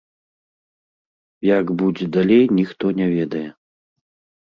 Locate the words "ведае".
3.15-3.47